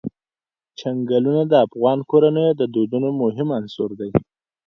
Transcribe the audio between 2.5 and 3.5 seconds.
د دودونو مهم